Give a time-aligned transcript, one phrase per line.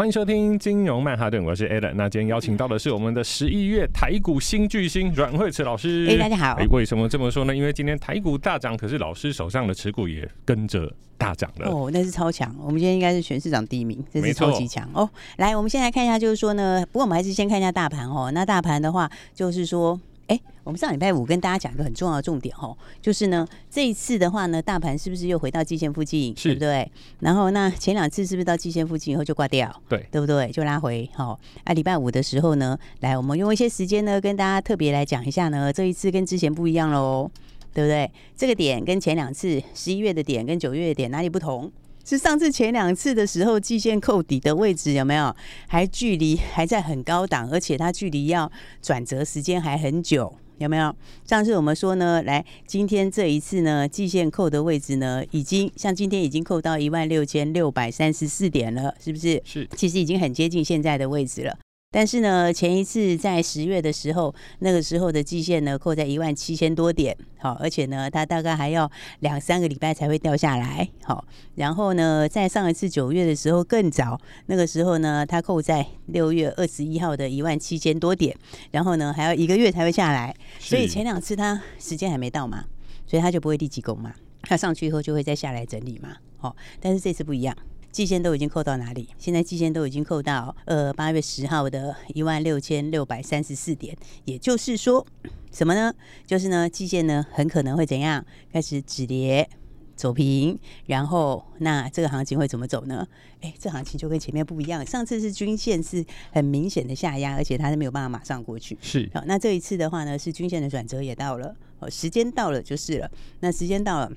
[0.00, 1.92] 欢迎收听金融曼哈顿，我是 Alan。
[1.92, 6.06] 那今天邀请到的是我们的十一月台股新巨星阮惠慈老师。
[6.08, 6.54] 哎，大家好。
[6.54, 7.54] 哎，为什么这么说呢？
[7.54, 11.70] 因为今天台股大涨，可是老师手上的持股也跟着大涨了。
[11.70, 12.50] 哦，那是超强。
[12.64, 15.06] 我们今天应该是全市场第一名，这是超级强哦。
[15.36, 18.30] 来，我们先来看一下，就是说呢，不过我们还是先看一下大盘哦。
[18.32, 20.00] 那大盘的话，就是说。
[20.30, 26.88] 哎，我们上礼拜五跟大家讲一个很重要的重点哦，就是呢，这一次的话呢，大盘是不是又回到季线附近，对不对？
[27.18, 29.74] 然后那前两次是不是到季线附近以后就挂掉？
[29.88, 30.48] 对，对不对？
[30.52, 31.10] 就拉回。
[31.14, 37.28] 好，啊，礼拜五的时候呢，来，我们用一些时间呢，跟大家特别来讲一下呢，这一次跟之前不一样喽，
[37.74, 38.08] 对不对？
[38.36, 41.68] 这个点跟前两次十一月的点跟九月的点哪里不同？
[42.04, 45.34] 是上次前两次的时候，季线扣底的位置有没有？
[45.68, 48.50] 还距离还在很高档，而且它距离要
[48.82, 50.94] 转折时间还很久，有没有？
[51.24, 59.40] 上次我们说呢，来今天这一次呢，季线扣的位置呢，已经像今天已经扣到一万六千六百三十四点了，是不是？
[59.44, 61.56] 是，其实已经很接近现在的位置了。
[61.92, 68.88] 但是呢，前一次在十月的时候，那个时候的季线呢，扣在一万七千多点，好，而且呢，它大概还要
[69.18, 71.24] 两三个礼拜才会掉下来，好，
[71.56, 74.16] 然后呢，在上一次九月的时候更早，
[74.46, 78.36] 那个时候呢，它扣在六月二十一号的一万七千多点，
[78.70, 82.66] 然后呢，还要一个月才会下来，所以前两次它时间还没到嘛，
[83.04, 87.56] 所以它就不会立即攻嘛，它上去以后就会再下来整理嘛，好，但是这次不一样。
[87.92, 89.08] 季线都已经扣到哪里？
[89.18, 95.04] 现在季线都已经扣到呃八月十号的一万六千六百三十四点，也就是说
[95.50, 95.92] 什么呢？
[96.24, 98.24] 就是呢季线呢很可能会怎样？
[98.52, 99.48] 开始止跌
[99.96, 100.56] 走平，
[100.86, 103.06] 然后那这个行情会怎么走呢？
[103.40, 104.86] 哎，这行情就跟前面不一样。
[104.86, 108.78] 上次是均线是很明显的下压，而且它是没有办法马上过去。
[108.80, 113.10] 是好，那这一次的话呢，是均线的转折也到了，哦，时间到了就是了。
[113.40, 114.12] 那时间到了。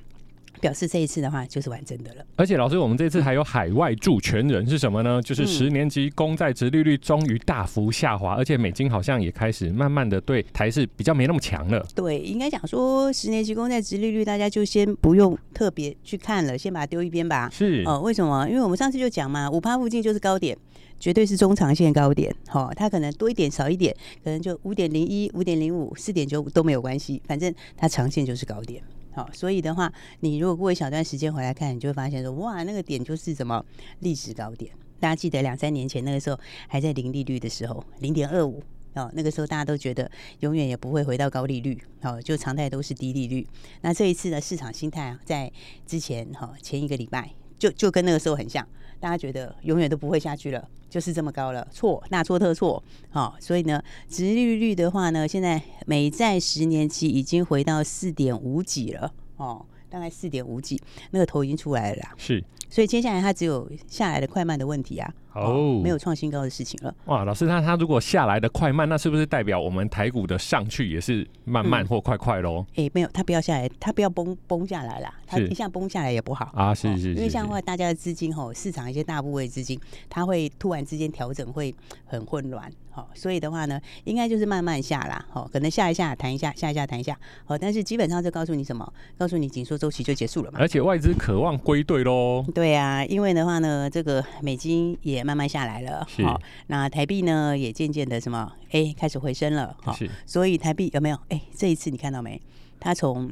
[0.63, 5.21] 表示这一次的话就是完整的了，而且老师，我们这次还有海外助权人是什么呢？
[5.21, 11.85] 就是十年期公债值利率终于大幅下滑，而且美金好像也开始慢慢的对台市比较没那么强了。
[11.93, 17.49] 对，应该讲说十年期公债值利率大家就先不用特别去看了，先把它丢一边吧。
[17.51, 18.47] 是哦，为什么？
[18.47, 20.57] 因为我们上次就讲嘛，五趴附近就是高点，
[20.97, 22.33] 绝对是中长线高点。
[22.47, 28.81] 好、哦，它可能多一点少一点，可能就五点零一、五点零五、四点九五都没有关系，反正它长线就是高点。
[29.13, 33.63] 好，所以的话，你如果过一小段时间回来看，你就会发现说，哇，那个点就是什么
[33.99, 34.71] 历史高点。
[34.99, 38.63] 大家记得两三年前那个时候还在零利率的时候，零点二五
[38.93, 40.09] 哦，那个时候大家都觉得
[40.39, 43.45] 永远也不会回到高利率，哦，就常态都是低利率。
[43.81, 45.51] 那这一次的市场心态啊在
[45.85, 47.29] 之前哈前一个礼拜
[47.59, 48.67] 就就跟那个时候很像，
[49.03, 52.81] 大家觉得永远都不会下去了，就是这么高了，错，大错特错。
[53.09, 60.81] 好，所以呢，殖利率的话呢，现在美债十年期已经回到四点五几了，哦，大概四点五几，
[61.11, 62.13] 那个头已经出来了啦。
[62.15, 62.41] 是。
[62.73, 66.91] 所以接下来它只有下来的快慢的问题啊，哦，没有创新高的事情了。
[67.05, 72.65] 哇，老师，那它如果下来的快慢，那是不是代表我们台股的上去也是慢慢或快快喽？
[72.71, 76.73] 哎、嗯欸，没有，它不要下来，它不要崩崩下来啦，它一下崩下来也不好啊。
[76.73, 79.79] 是是，是，是，因为像的话，大家的资金吼，市场一些大部位资金，
[80.09, 81.71] 它会突然之间调整，会
[82.05, 82.71] 很混乱。
[82.93, 85.25] 好，所以的话呢，应该就是慢慢下啦。
[85.31, 87.17] 好，可能下一下弹一下，下一下弹一下。
[87.43, 88.93] 好，但是基本上就告诉你什么？
[89.17, 90.59] 告诉你紧缩周期就结束了嘛。
[90.61, 92.45] 而且外资渴望归队喽。
[92.53, 96.07] 对啊，因为的话呢，这个美金也慢慢下来了。
[96.23, 98.53] 好，那台币呢也渐渐的什么？
[98.71, 99.75] 哎，开始回升了。
[99.81, 99.97] 好，
[100.27, 101.17] 所以台币有没有？
[101.29, 102.39] 哎，这一次你看到没？
[102.79, 103.31] 它从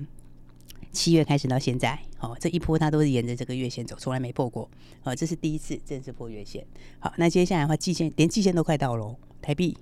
[0.91, 4.69] 七月开始到现在，哦，这一波它都是沿着这个月线走，从来没破过。
[5.03, 6.65] 哦，这是第一次正式破月线。
[6.99, 9.15] 好，那接下来的话，季线连季线都快到喽。
[9.41, 9.75] 台币，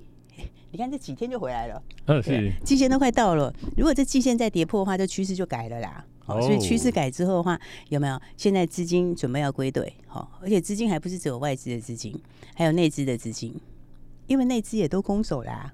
[0.71, 1.83] 你看这几天就回来了。
[2.05, 3.53] 嗯，是季线都快到了。
[3.75, 6.05] 如果这季线再跌破的话，这趋势就改了啦。
[6.19, 7.59] 好，所以趋势改之后的话，
[7.89, 8.21] 有没有？
[8.37, 12.17] 现在资金准备要归队，好，而且资金还不是只有外资的资金，
[12.53, 13.59] 还有内资的资金，
[14.27, 15.73] 因为内资也都空手啦。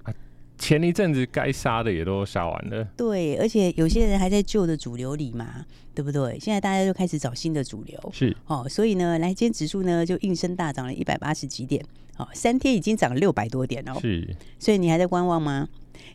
[0.58, 2.84] 前一阵子该杀的也都杀完了。
[2.96, 5.64] 对，而且有些人还在旧的主流里嘛，
[5.94, 6.38] 对不对？
[6.40, 7.98] 现在大家就开始找新的主流。
[8.12, 11.84] 是哦，所以呢，来今天指数呢就应声大涨了一百八十几点，
[12.16, 13.98] 哦，三天已经涨了六百多点哦。
[14.00, 15.68] 是，所以你还在观望吗？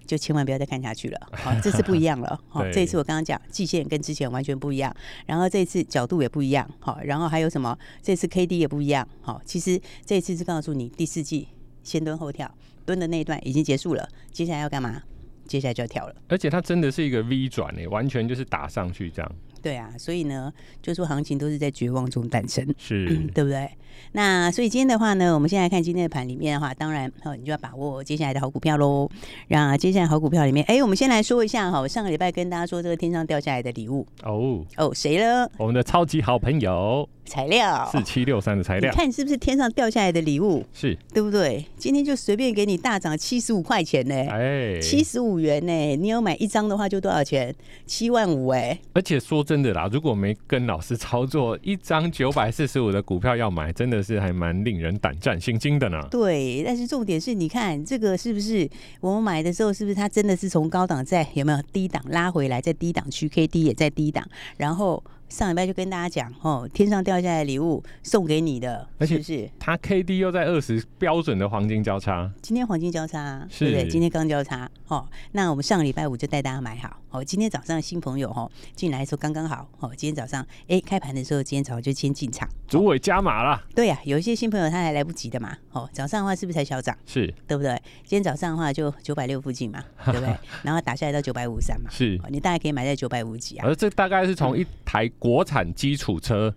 [0.06, 4.94] 就千万不要再看下去了，好，这次不一样了， 好，这次我刚刚讲季线跟之前完全不一样，
[5.26, 7.78] 然后这一次角度也不一样，好，然后还有什么？
[8.02, 11.48] 这次 K D 也不一样，好，其实这一次是告诉你第四季
[11.84, 12.54] 先蹲后跳，
[12.86, 15.02] 蹲的那一段已经结束了，接下来要干嘛？
[15.48, 19.32] 接下来就要跳了，而且它真的是一个 V 转诶，完全就是打上去这样。
[19.62, 20.52] 对啊，所以呢，
[20.82, 23.70] 就说行情都是在绝望中诞生，是、嗯， 对不对？
[24.14, 29.10] 那所以今天的话呢，我们现在看今天的盘里面的话，当然，哦，你就要把握接下来的好股票喽。
[29.50, 35.48] 让接下来好股票里面，哎，我们先来说一下哈，我上个礼拜跟大家说这个天上掉下来的礼物哦哦，谁呢？
[35.58, 37.08] 我们的超级好朋友。
[37.26, 40.66] 材料四七六三的材料，你看是不是天上掉下来的礼物？
[40.74, 41.66] 是对不对？
[41.78, 47.54] 今天就随便给你大涨七十五块钱呢，哎，七十五元呢，你有买一张的话就多少钱？
[47.86, 48.78] 七万五哎！
[48.94, 56.06] 而且说真的啦，如果没跟老师操作，一张九百四十五的股票要买，真的是还蛮令人胆战心惊的呢。
[56.12, 58.70] 对，但是重点是你看这个是不是
[59.00, 64.28] 我们买的时候，是不是它真的是从高档在有没有低档拉回来，在低档区 K D 也在低档，
[64.58, 65.02] 然后。
[65.32, 69.50] 上礼拜就跟大家讲哦，天上掉下来的礼物送给你的，是不是？
[69.58, 73.90] 它 K D 又在二十标准的黄金交叉，今天黄金交叉，是对不对？
[73.90, 75.08] 今天刚交叉哦。
[75.32, 77.24] 那我们上个礼拜五就带大家买好哦。
[77.24, 79.90] 今天早上新朋友哦进来的时候刚刚好哦。
[79.96, 83.64] 今天早上哎开盘的时候，今天早上就先进场，主委加码了。
[83.74, 85.90] 对呀、啊，有一些新朋友他还来不及的嘛哦。
[85.94, 86.94] 早上的话是不是才小涨？
[87.06, 87.82] 是对不对？
[88.04, 90.36] 今天早上的话就九百六附近嘛， 对不对？
[90.64, 92.20] 然后打下来到九百五十三嘛，是。
[92.30, 93.66] 你大概可以买在九百五几啊。
[93.66, 96.52] 而这大概是从一台国产基础车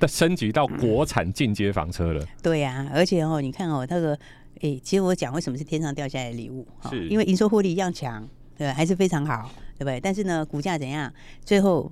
[0.00, 2.26] 的升级到国产进阶房车了。
[2.42, 4.18] 对呀、啊，而且哦，你看哦，那个，
[4.62, 8.28] 哎，其实我讲为什么是天上掉下来的礼物，是因为营收获利一样强，
[8.58, 9.48] 对，还是非常好，
[9.78, 10.00] 对不对？
[10.00, 11.12] 但是呢，股价怎样？
[11.44, 11.88] 最后。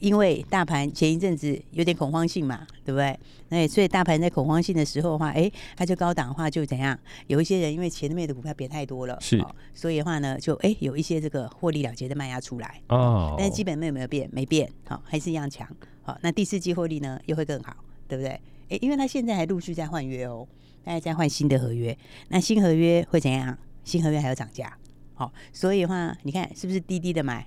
[0.00, 3.18] 因为大盘前一阵子有点恐慌性嘛，对不对？
[3.50, 6.98] 那所以大盘在恐慌性的时候的话，哎，它就高档的话就怎样？
[7.26, 13.34] 有一些人因为前面的股票跌太多了，是、哦，所以的话呢，就哎有一些这个获利了结的卖压出来哦。
[13.38, 14.28] 但是基本面有没有变？
[14.32, 15.68] 没变，好、哦，还是一样强。
[16.02, 17.76] 好、哦，那第四季获利呢又会更好，
[18.08, 18.30] 对不对？
[18.70, 20.48] 哎，因为它现在还陆续在换约哦，
[20.82, 21.96] 大家在换新的合约，
[22.28, 23.58] 那新合约会怎样？
[23.84, 24.72] 新合约还要涨价，
[25.14, 27.46] 好、哦，所以的话你看是不是低低的买？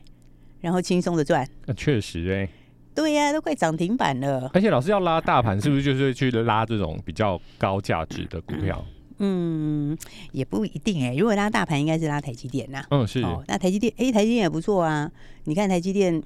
[0.64, 2.50] 然后轻松的赚，那确实哎、欸，
[2.96, 4.50] 对呀、啊，都快涨停板了。
[4.54, 8.82] 而且老师要拉大盘，是不是就是去拉这种比较高价值的股票？
[9.18, 9.98] 嗯，
[10.32, 11.18] 也不一定哎、欸。
[11.18, 12.82] 如果拉大盘，应该是拉台积电呐。
[12.92, 13.22] 嗯，是。
[13.24, 15.12] 哦，那台积电，哎，台积电也不错啊。
[15.44, 16.24] 你看台积电。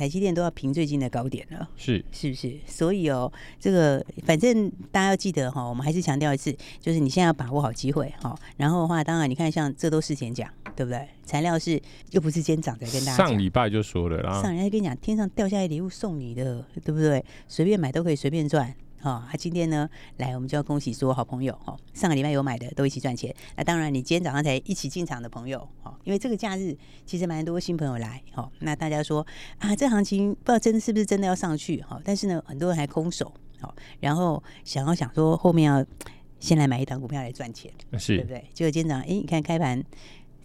[0.00, 2.58] 台积电都要平最近的高点了，是是不是？
[2.64, 6.50] 所以哦，这个反正大家要记得哈，我们还是强调一次，
[6.80, 8.34] 就是你现在要把握好机会哈。
[8.56, 11.06] 然后的话，当然你看像这都事前讲，对不对？
[11.22, 11.78] 材料是
[12.12, 13.26] 又不是今天涨才，跟大家讲。
[13.26, 17.22] 上礼拜就说了啦，上礼拜跟你讲，天上掉下来礼物送你的，对不对？
[17.46, 18.74] 随便买都可以随便赚。
[19.00, 19.88] 好、哦，他、啊、今天呢
[20.18, 21.80] 来，我们就要恭喜所有好朋友哈、哦。
[21.94, 23.34] 上个礼拜有买的都一起赚钱。
[23.56, 26.76] 那当然，你今天早上才一起进场的朋友，哦，因为这个假日
[27.06, 29.26] 其实蛮多新朋友来，哦，那大家说
[29.58, 32.02] 啊，这行情不知道真的是不是真的要上去哈、哦？
[32.04, 33.32] 但是呢，很多人还空手，
[33.62, 35.84] 哦，然后想要想说后面要
[36.38, 38.44] 先来买一档股票来赚钱，是对不对？
[38.52, 39.82] 结果今天早上，哎，你看开盘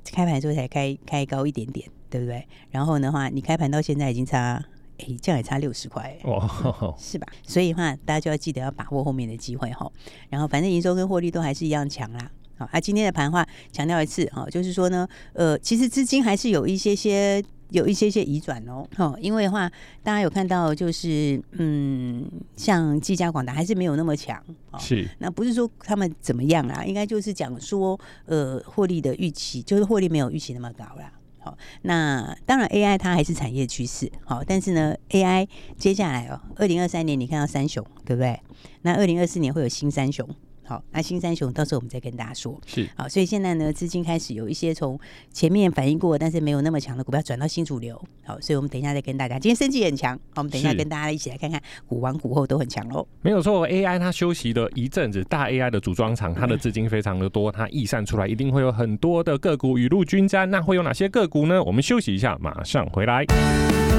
[0.05, 2.47] 开盘之后才开开高一点点，对不对？
[2.71, 4.63] 然后的话，你开盘到现在已经差。
[4.97, 7.27] 哎，这样也差六十块，哦，是吧？
[7.43, 9.91] 所以的话，大家就要记得要把握后面的机会哈。
[10.29, 12.31] 然后，反正营收跟获利都还是一样强啦。
[12.57, 18.87] 好，啊，今天的盘话强调一次哈，就是说呢，呃，其实资金还是有一些些有一些些移转哦。
[18.95, 19.69] 哦，因为的话，
[20.01, 22.25] 大家有看到就是，嗯，
[22.55, 24.41] 像技嘉广达还是没有那么强。
[24.79, 31.11] 是，那不是说他们怎么样啦，应该就是讲说，呃，获利的预期就是获利没有预期那么高啦。
[31.45, 35.47] 好，那当然 AI 它还是产业趋势，好，但是呢，AI
[35.77, 38.39] 接下来哦，二零二三年你看到三雄，对不对？
[38.81, 40.27] 那二零二四年会有新三雄。
[40.67, 42.59] 好，那新三雄到时候我们再跟大家说。
[42.65, 44.99] 是，好，所以现在呢，资金开始有一些从
[45.31, 48.01] 前面反应过，但是没有那么强的股票转到新主流。
[48.23, 49.37] 好，所以我们等一下再跟大家。
[49.37, 53.07] 今天升级也很强，好，我们等一下跟大家一起来看看股王股后都很强喽。
[53.21, 60.49] 没有错，AI 它休息了一阵子，大 AI 的组装厂它的资金非常的多，它溢散出来一定会有很多的个股雨露均沾。
[60.49, 61.63] 那会有哪些个股呢？
[61.63, 63.23] 我们休息一下，马上回来。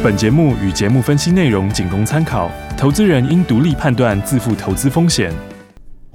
[0.02, 5.32] 本节目与节目分析内容仅供参考，投资人应独立判断，自负投资风险。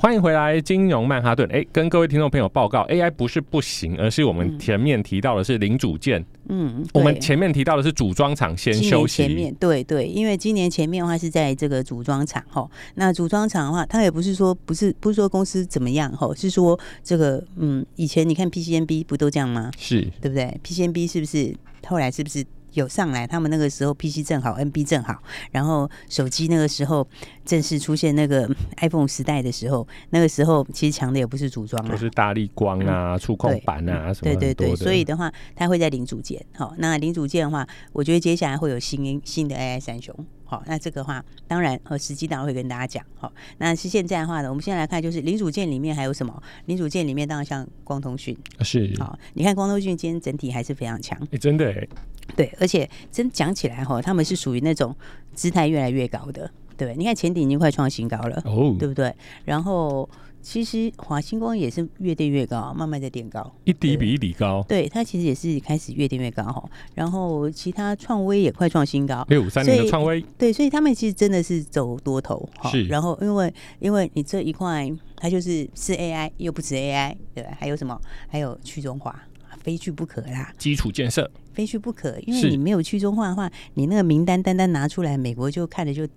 [0.02, 1.48] 欢迎回来，金融曼哈顿。
[1.52, 19.70] 哎，跟各位听众朋友报告，AI 不是不行，而是我们前面提到的是零组件嗯，我们前面提到的是组装厂先今休息，前面对对，因为今年前面的话是在这个组装厂哈，那组装厂的话，它也不是说不是不是说公司怎么样哈，是说这个嗯，以前你看 PCNB 不都这样吗？
[19.78, 21.56] 是对不对？PCNB 是不是
[21.86, 22.44] 后来是不是？
[22.74, 27.08] 有上来，他们那个时候 PC 正好，NB 正好，然后手机那个时候
[27.46, 34.40] 正式出现那个 iPhone 时代的时候，那个时候其实强的也不是组装，就是大力光啊、触、嗯、控板啊什么的。
[34.40, 36.44] 对对对，所以的话，它会在零组件。
[36.56, 40.16] 好，那零组件的话，我觉得接下来会有新新的 AI 三雄。
[40.52, 43.02] 好，那这个话当然和时机当然会跟大家讲。
[43.16, 46.44] 好，那是现在的话呢，我们现在来看，就是零组件里面还有什么？
[46.66, 48.94] 零组件里面当然像光通讯是。
[49.00, 51.18] 好，你看光通讯今天整体还是非常强。
[51.32, 51.88] 哎，真的哎。
[52.36, 54.94] 对，而且真讲起来哈，他们是属于那种
[55.34, 56.94] 姿态越来越高的，对？
[56.98, 59.16] 你看前顶已经快创新高了，哦，对不对？
[59.46, 60.10] 然后。
[60.42, 64.66] 其实华星光也是越垫越高，慢慢在垫高，一底比一底高。
[64.68, 66.64] 对，它其实也是开始越垫越高哈。
[66.96, 70.20] 然后其他创威也快创新高，六五三零的创威。
[70.38, 72.50] 对，所以他们其实真的是走多头。
[72.72, 72.86] 是。
[72.88, 77.52] 然后因为因为你这一块它就是是 AI 又不止 AI，对吧？
[77.60, 78.00] 还有什么？
[78.28, 79.24] 还有去中化，
[79.62, 80.52] 非去不可啦。
[80.58, 86.08] 基础建设非去不可，因为你没有去中化的话，你那个名单单单拿出来，美国就看着就。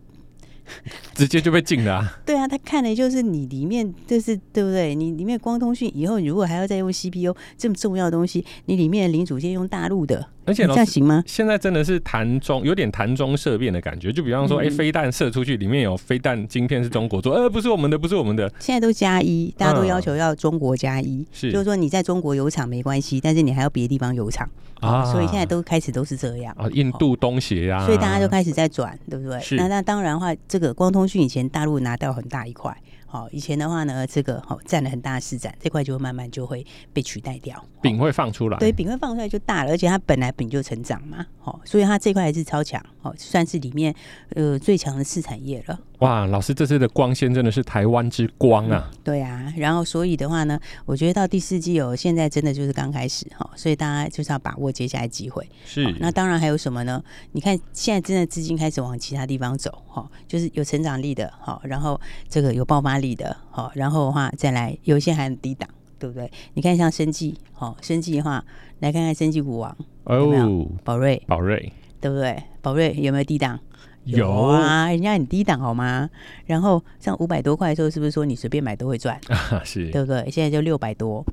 [1.14, 2.18] 直接就被禁了啊！
[2.25, 4.94] 对啊，他看的就是你里面，就是对不对？
[4.94, 10.28] 你里面光通讯以后，如果还要再用 CPU 这么重要的东西，你里面的零组件用大陆的。
[10.47, 11.23] 而且这样行吗？
[11.27, 14.13] 现在真的是谈中，有点谈中色变的感觉。
[14.13, 18.51] 就比方说，哎、嗯，飞弹射出去，里面有飞弹晶片是中国做，呃，不是我们的，不是我们的。
[18.59, 24.49] 现在都加一，大家都要求要中国加一、嗯，是，就是说你在中国有厂没关系，但是你还要别的地方有厂
[24.81, 25.05] 啊。
[25.05, 29.41] 所以现在都开始都是这样啊，印度东协呀、啊，所以大家就开始在转，对不对？
[29.41, 29.57] 是。
[29.57, 32.77] 那那当然的话，这个光通讯以前大陆拿到很大一块。
[33.14, 43.94] 好，以前的话呢，这个好占了很大的市占，这块就会慢慢就会被取代掉，饼会放出来，对，饼会放出来就大了，而且它本来饼就成长嘛，好，所以它这块还是超强，好，算是里面
[44.30, 45.78] 呃最强的次产业了。
[46.00, 48.90] 哇，老师这次的光纤真的是台湾之光啊！
[48.92, 55.49] 嗯、对啊，然后所以的话呢，我觉得到第四季哦，现在真的就是刚开始哈，所以大家就是要把握接下来机会。
[55.64, 57.00] 是，那当然还有什么呢？
[57.30, 65.68] 你看现在真的资金开始往其他地方走哈，就是有成长力的哈，然后这个有爆发力的好，然后的话再来有一些还很低档，
[65.99, 66.30] 对不对？
[66.54, 68.44] 你看像生技好，生技的话
[68.78, 69.76] 来看看生技股王
[70.08, 70.64] 有没有？
[70.84, 72.40] 宝瑞，宝瑞，对不对？
[72.62, 73.58] 宝瑞有没有低档？
[74.04, 76.08] 有啊，人家很低档好吗？
[76.44, 79.18] 然后像五百多块的时候，是不是说你随便买都会赚？
[79.64, 80.30] 是，对不对？
[80.30, 81.25] 现在就六百多，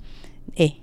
[0.56, 0.74] 哎，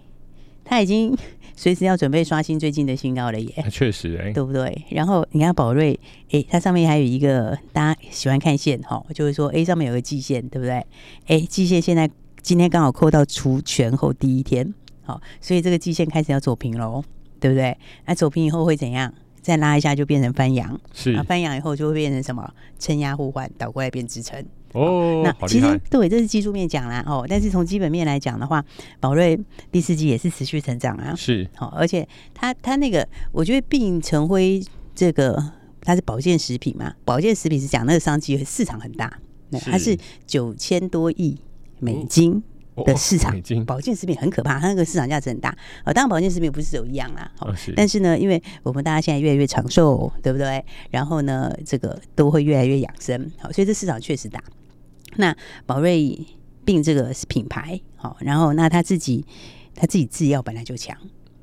[0.64, 1.16] 他已经
[1.58, 3.66] 随时要准备刷新最近的新高了耶！
[3.68, 4.84] 确实，哎，对不对？
[4.90, 5.98] 然后你看宝瑞，
[6.30, 10.86] 哎，它上面还有一个大家喜欢看线哈，就是说，哎，上面有个季线，对不对？
[11.26, 12.08] 哎，季线现在
[12.42, 14.72] 今天刚好扣到除权后第一天，
[15.02, 17.02] 好，所以这个季线开始要走平喽，
[17.40, 17.76] 对不对？
[18.06, 19.12] 那走平以后会怎样？
[19.42, 22.48] 再拉一下就变成翻阳，是啊，翻阳以后就会变成什么？
[22.78, 24.44] 撑压互换，倒过来变支撑。
[24.72, 27.02] 哦，那其实对，这是技术面讲啦。
[27.06, 28.64] 哦，但是从基本面来讲的话，
[29.00, 29.38] 宝瑞
[29.72, 31.14] 第四季也是持续成长啊。
[31.16, 34.62] 是，好，而且它它那个，我觉得并成辉
[34.94, 35.42] 这个
[35.80, 39.18] 它是保健食品嘛，保健食品是讲那个商机市场很大，
[39.50, 39.96] 那它是
[40.26, 41.40] 九千多亿
[41.78, 42.34] 美金。
[42.34, 43.34] 哦的市场，
[43.66, 45.52] 保健食品很可怕，它那个市场价值很大。
[45.82, 50.64] 呃，当然保健食品不是只有一样啦，好，但是呢，因为我们大家现在越来越长寿，对不对？
[50.88, 54.40] 然后呢，这个都会越来越养生，好，所以这市场确实大。
[55.16, 55.36] 那
[55.66, 56.18] 宝瑞
[56.64, 59.24] 病这个品牌，好，然后那他自己
[59.74, 60.96] 他自己制药本来就强，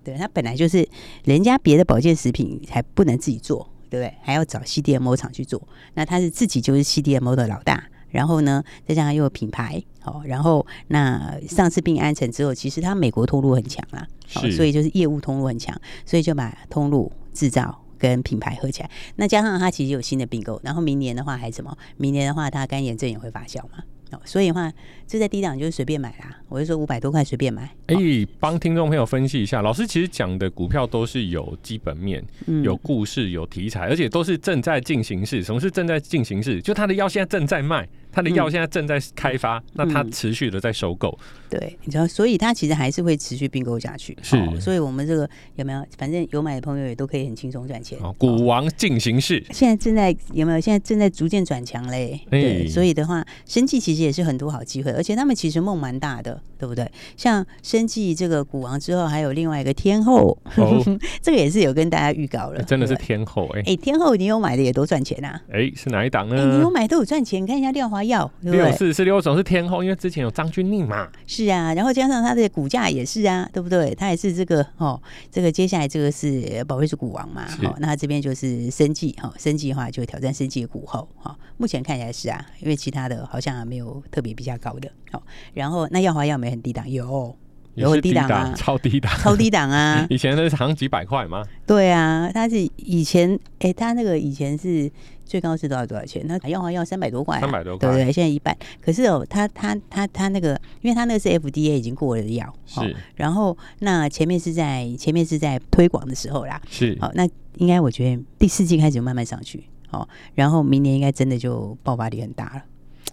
[0.03, 0.87] 对，他本来就是
[1.23, 4.13] 人家别的保健食品还不能自己做，对不对？
[4.21, 7.83] 还要找 CDMO 厂去做，那他是自己就是 CDMO 的老大。
[8.11, 18.89] 然后呢，再加上又有品牌，好，然后那上次并安城之后，其实它美国通路很强啦，好，所以就是业务通路很强，所以就把通路制造跟品牌合起来。
[19.15, 21.75] 那加上它其实有新的并购，然后明年的话还什么？
[21.97, 23.83] 明年的话，它干眼症也会发酵嘛。
[24.23, 24.71] 所以的话，
[25.05, 26.37] 这在低档就是随便买啦。
[26.47, 27.63] 我就说五百多块随便买。
[27.87, 35.43] 哎、欸，帮听众朋友分析一下，老师其实讲的股票都是有基本面、嗯、有故事、有题材，而且都是正在进行式。
[35.43, 36.61] 什么是正在进行式？
[36.61, 37.85] 就它的药现在正在卖。
[38.15, 41.09] 他的药现在正在开发，嗯、那他持续的在收购、
[41.51, 44.17] 嗯，对，你知道，所以他其实还是会持续并购下去。
[44.21, 45.85] 是、哦，所以我们这个有没有？
[45.97, 47.99] 反正有买的朋友也都可以很轻松赚钱。
[48.01, 50.59] 哦，股王进行式，现在正在有没有？
[50.61, 52.17] 现在正在逐渐转强嘞。
[52.31, 56.89] 对，所以的话，生技其实也是很多好机会，而且他们其实梦蛮大的，对不对？
[57.17, 60.81] 像生技这个股王之后，还有另外一个天后，哦、
[61.21, 63.73] 这个也是有跟大家预告了，真的是天后哎、欸！
[63.73, 65.41] 哎，天后你有买的也都赚钱啊。
[65.51, 66.35] 哎，是哪一档呢？
[66.37, 68.04] 哎，你有买都有赚钱，你看一下廖华。
[68.05, 68.65] 药，对不对？
[68.65, 71.07] 六四四六总是天后，因为之前有张钧甯嘛。
[71.25, 73.93] 是啊，然后加上它的股价也是啊，对不对？
[73.95, 81.35] 它也是这个哦，这个接下来这个是宝瑞是股王嘛，好、哦，那它这边就是生计哈，生计的话就会挑战生计的股后哈、哦。
[81.57, 87.35] 目前看起来是啊，因为其他的好像还没有特别比较高的好、哦，然后那药华药没很低档有。
[87.75, 90.07] 有很低档啊，超低档，超低档 啊！
[90.09, 91.43] 以前那是好像几百块吗？
[91.67, 94.89] 对啊，它是以前，哎、欸，它那个以前是
[95.25, 96.23] 最高是多少多少钱？
[96.27, 98.11] 那要啊要三百多块，三百多块，对不对？
[98.11, 98.55] 现在一半。
[98.81, 102.95] 可是哦，他他他他那个，因为他那个是 FDA 已经过了的药，是、哦。
[103.15, 106.97] 然后那前面是在前面是在推广的时候啦，是。
[107.01, 107.27] 好、哦，那
[107.57, 112.63] 应该我觉得第四季开始就慢慢上去，好、哦，然后明年应该真的就爆发力很大了，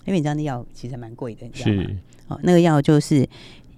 [0.04, 1.82] 因为你知道那药其实蛮贵的，你知道吗？
[1.82, 1.96] 是。
[2.28, 3.28] 哦，那个药就是。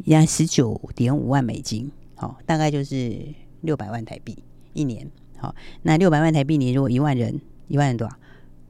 [0.06, 3.16] 压十九点五万美金，好，大概就是
[3.60, 4.36] 六百万台币
[4.72, 5.08] 一年。
[5.38, 8.16] 好，那六百万台币，你如果一万人，一万人多少？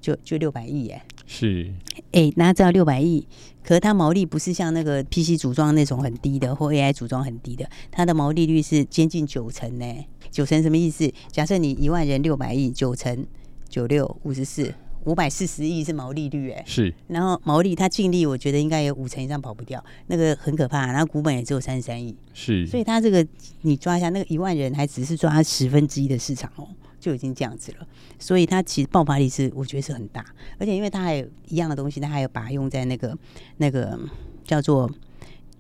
[0.05, 1.01] 就就六百亿耶。
[1.27, 1.73] 是，
[2.13, 3.27] 哎、欸，那知道六百亿，
[3.63, 9.87] 可是它毛利不是像那个 PC 组装那种很低的，或 AI 组装很低的，它的毛利率是接近九成呢。
[10.31, 11.11] 九成什么意思？
[11.33, 13.27] 假设你一万人六百亿，九成
[13.67, 14.75] 九六五十四。
[15.07, 23.27] 五百四十亿是毛利率，哎，是，然后毛利它净利，我觉得应该有五成以上跑不掉，那个很可怕，然后股本也只有三十三亿，是，所以它这个
[23.61, 26.67] 你抓一下，那个一万人还只是抓十分之一的市场哦，
[27.05, 27.87] 就已经这样子了，
[28.19, 30.25] 所以它其实爆发力是我觉得是很大，
[30.57, 33.15] 而且因为它还有一样的东西，它还有把它用在那个
[33.59, 34.01] 那个
[34.43, 34.91] 叫做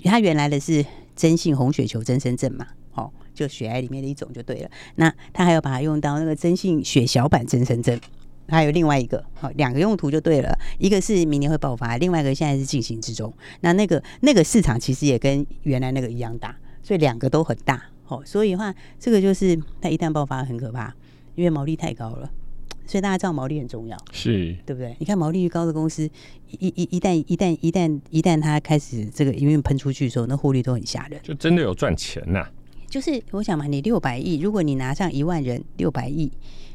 [0.04, 0.82] 它原来的是
[1.14, 8.00] 真性红血球增生症嘛，哦，就血癌里面的一种就对了，那它还有把它用到那个真性血小板增生症。
[8.48, 10.58] 还有另外一个，好，两个用途就对了。
[10.78, 13.32] 一个是明年会爆发，另外一个现在是进行之中。
[13.60, 17.82] 那那个那个市场其实也跟原来那个一样大，所以两个都很大。
[18.02, 20.94] 好，所以的话，这个就是它一旦爆发很可怕，
[21.34, 22.30] 因为毛利太高了。
[22.86, 24.94] 所以大家知道毛利很重要，是对不对？
[24.98, 26.04] 你看毛利率高的公司，
[26.50, 32.52] 一一一旦一旦一旦一旦它开始这个营运喷出去的时候，那获利都很吓人，就真的有赚钱呐、啊。
[32.86, 36.30] 就是我想嘛，你六百亿，如果你拿上一万人，六百亿。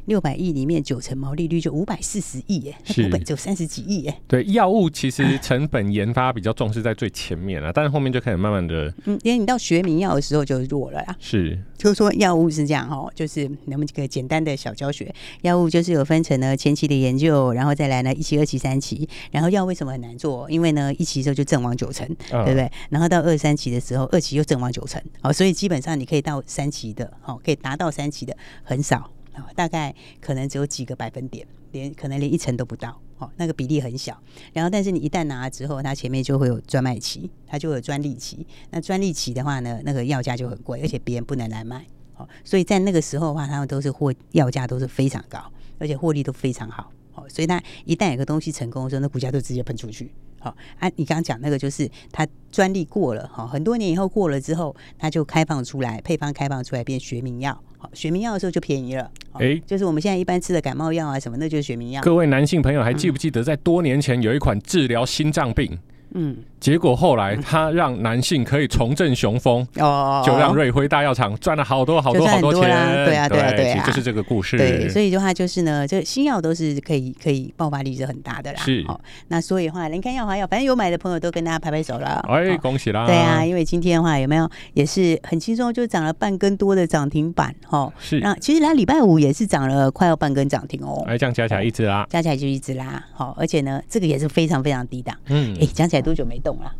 [0.09, 4.15] 六百亿里面九成毛利率就五百四十亿耶，它股本只有三十几亿耶。
[4.27, 11.15] 对，药物其实成本研发比较重视在最前面啊，但是后面就开始慢慢的，嗯，因为你到学名药的时候就弱了呀。
[11.19, 15.13] 是，就是说药物是这样哦，就是那么几个简单的小教学，
[15.43, 20.49] 药物就是有分成了前期的研究，然后再来呢一期、二期、三期，然后药为什么很难做？
[20.49, 22.71] 因为呢一期的时候就阵亡九成，对不对？
[22.89, 29.12] 然后到二三期的时候，二期又阵亡九成，哦，所以基本上你可以到三期的，哦，可以达到三期的很少。
[29.56, 34.17] 大概可能只有几个百分点，连可能连一成都不到，哦，那个比例很小。
[34.54, 38.45] 然后，但是你一旦拿了之后，它前面就会有专卖期，它就有专利期。
[38.71, 45.39] 那专利期的话呢，那个药价就很贵，而且别人不能来卖，哦，所以在那个时候的话，他们都是货药价都是非常高，
[45.78, 50.12] 而且获利都非常好，哦，所以它一旦有个东西成功的时候，那股价都直接喷出去。
[50.39, 62.02] 好，啊，你刚刚讲那个就是它专利过了，哈，很多年以后过了之后，它就开放出来，配方开放出来变学名药，好，学名药的时候就便宜了，哎、欸，就是我们现在一般吃的感冒药啊什么，那就是学名药。
[62.02, 65.78] 各位男性朋友还记不记得，在多年前有一款治疗心脏病？
[66.13, 66.38] 嗯。
[66.60, 74.58] 结果后来他让男性可以重振雄风，哦，就让瑞辉大药厂赚了好多好多好多钱，对啊对啊对啊，就是这个故事。
[74.58, 78.60] 对，所以的话就是呢，这新药都是可以可以爆发力是很大的啦。
[78.63, 78.86] 是，
[79.30, 83.06] 那所以的话，你看药华药，反正有买的朋友都跟大家拍拍手了，哎，恭喜啦！
[83.06, 87.91] 对啊，因为今天的话有没有也是很轻松，就涨了半根多的涨停板，哈。
[88.00, 91.04] 是，那其实来礼拜五也是涨了快要半根涨停哦。
[91.08, 96.73] 哎，这样加起来一只啦，加起来就一只啦，好，而且呢，这个也是非常非常低档，嗯，哎，讲起来多久没动懂了？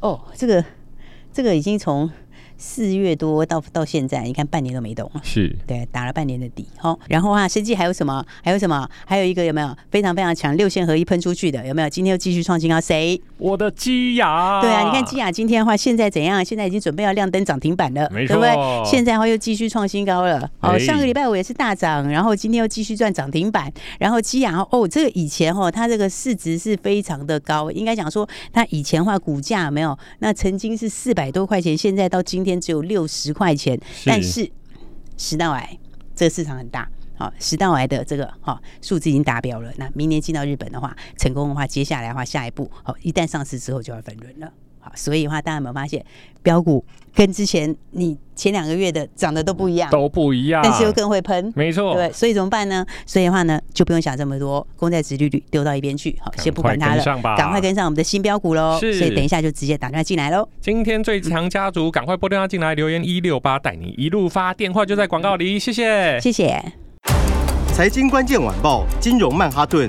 [0.00, 0.64] 哦，这个，
[1.32, 2.10] 这个已经从。
[2.64, 6.66] 四月多到到现在，你看半年都没动，是对，打了半年的底。
[6.78, 8.24] 好，然后啊，生技还有什么？
[8.42, 8.88] 还有什么？
[9.04, 11.64] 还有一个有没有非常非常强六线合一喷出去的？
[11.66, 11.88] 有没有？
[11.90, 12.80] 今天又继续创新高？
[12.80, 13.20] 谁？
[13.36, 14.62] 我的基雅。
[14.62, 16.42] 对啊，你看基雅今天的话，现在怎样？
[16.42, 18.84] 现在已经准备要亮灯涨停板了，没错，对不对？
[18.84, 20.50] 现在的话又继续创新高了。
[20.60, 23.70] 哦，上个礼拜五也是大涨，然后今天又继续赚涨停板。
[23.98, 29.96] 然后基雅哦，这个以前哦，它这个市值是非常的高，应该讲说它以前的话股价没有？
[30.20, 33.24] 那曾经是四百多块钱，现在到今天只有六十。
[33.24, 34.50] 十块钱，但是
[35.16, 35.78] 食道癌
[36.14, 36.86] 这个市场很大，
[37.16, 39.72] 好，食道癌的这个哈数字已经达标了。
[39.78, 44.52] 那明年进到日本的话，成功的话，接下来的话，下一步好，一旦上市之后就要分润了。
[44.84, 46.04] 好，所以的话，大家有没有发现
[46.42, 52.84] 标股跟之前你前两个月的涨的都不一样，都不一样，但是又更会喷，没错，对，所以怎么办呢？
[53.06, 57.02] 所以的话呢，就不用想这么多，公债殖利率丢到一边去，好，先不管它了，
[57.36, 58.78] 赶快跟上我们的新标股喽。
[58.78, 60.46] 是，所以等一下就直接打电话进来喽。
[60.60, 66.62] 今天最强家族，赶快拨电话进来，留言一六八带你一路发，电话就在广告里，谢谢，谢谢。
[67.72, 69.88] 财经关键晚报，金融曼哈顿。